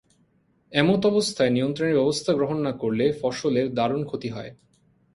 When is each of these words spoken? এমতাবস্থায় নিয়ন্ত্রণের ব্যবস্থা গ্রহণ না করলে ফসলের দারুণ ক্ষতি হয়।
এমতাবস্থায় 0.71 1.51
নিয়ন্ত্রণের 1.51 1.97
ব্যবস্থা 1.97 2.31
গ্রহণ 2.33 2.57
না 2.57 2.71
করলে 2.71 3.05
ফসলের 3.21 3.67
দারুণ 3.73 4.01
ক্ষতি 4.05 4.29
হয়। 4.29 4.51